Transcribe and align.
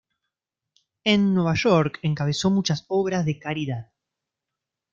En 1.03 1.35
Nueva 1.35 1.53
York 1.53 1.99
encabezó 2.01 2.49
muchas 2.49 2.85
obras 2.87 3.23
de 3.23 3.37
caridad. 3.37 3.91